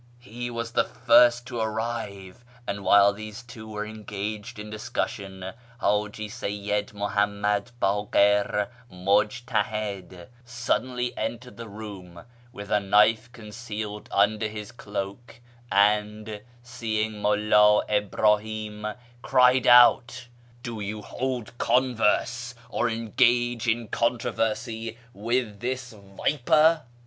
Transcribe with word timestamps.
He 0.17 0.49
was 0.49 0.71
the 0.71 0.83
first 0.83 1.45
to 1.45 1.59
arrive, 1.59 2.43
and 2.65 2.83
while 2.83 3.13
these 3.13 3.43
two 3.43 3.69
were 3.69 3.85
engaged 3.85 4.57
in 4.57 4.71
discussion, 4.71 5.53
Haji 5.79 6.27
Seyyid 6.27 6.91
Muhammad 6.93 7.69
Bakir, 7.79 8.69
Mujtaliid, 8.91 10.27
suddenly 10.43 11.15
entered 11.15 11.55
the 11.57 11.67
room 11.69 12.23
with 12.51 12.71
a 12.71 12.79
knife 12.79 13.31
concealed 13.31 14.09
under 14.11 14.47
his 14.47 14.71
cloak, 14.71 15.39
and, 15.71 16.41
seeing 16.63 17.21
Mulla 17.21 17.85
Ibrahim, 17.87 18.87
cried 19.21 19.67
out,' 19.67 20.29
Do 20.63 20.79
you 20.79 21.03
hold 21.03 21.55
converse 21.59 22.55
or 22.69 22.89
engage 22.89 23.67
in 23.67 23.87
controversy 23.87 24.97
with 25.13 25.59
this 25.59 25.93
viper 25.93 26.85